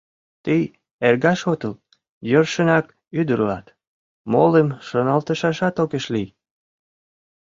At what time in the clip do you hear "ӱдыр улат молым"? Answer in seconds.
3.19-4.67